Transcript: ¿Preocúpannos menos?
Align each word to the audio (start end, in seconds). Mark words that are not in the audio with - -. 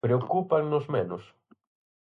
¿Preocúpannos 0.05 0.83
menos? 0.95 1.23